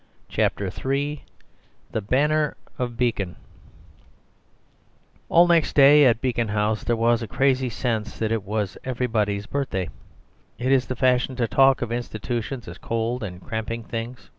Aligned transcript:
Chapter 0.29 0.65
III 0.65 1.23
The 1.91 2.01
Banner 2.01 2.57
of 2.79 2.97
Beacon 2.97 3.35
All 5.29 5.47
next 5.47 5.73
day 5.75 6.05
at 6.07 6.21
Beacon 6.21 6.47
House 6.47 6.83
there 6.83 6.95
was 6.95 7.21
a 7.21 7.27
crazy 7.27 7.69
sense 7.69 8.17
that 8.17 8.31
it 8.31 8.41
was 8.41 8.79
everybody's 8.83 9.45
birthday. 9.45 9.91
It 10.57 10.71
is 10.71 10.87
the 10.87 10.95
fashion 10.95 11.35
to 11.35 11.47
talk 11.47 11.83
of 11.83 11.91
institutions 11.91 12.67
as 12.67 12.79
cold 12.79 13.21
and 13.21 13.39
cramping 13.39 13.83
things. 13.83 14.27